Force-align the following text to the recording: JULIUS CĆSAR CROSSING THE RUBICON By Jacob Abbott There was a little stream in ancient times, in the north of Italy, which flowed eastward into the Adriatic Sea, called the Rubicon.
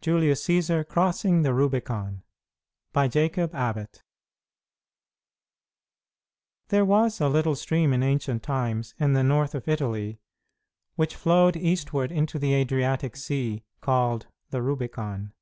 JULIUS 0.00 0.44
CĆSAR 0.46 0.84
CROSSING 0.86 1.42
THE 1.42 1.52
RUBICON 1.52 2.22
By 2.92 3.08
Jacob 3.08 3.52
Abbott 3.52 4.04
There 6.68 6.84
was 6.84 7.20
a 7.20 7.28
little 7.28 7.56
stream 7.56 7.92
in 7.92 8.04
ancient 8.04 8.44
times, 8.44 8.94
in 9.00 9.14
the 9.14 9.24
north 9.24 9.56
of 9.56 9.66
Italy, 9.66 10.20
which 10.94 11.16
flowed 11.16 11.56
eastward 11.56 12.12
into 12.12 12.38
the 12.38 12.54
Adriatic 12.54 13.16
Sea, 13.16 13.64
called 13.80 14.28
the 14.50 14.62
Rubicon. 14.62 15.32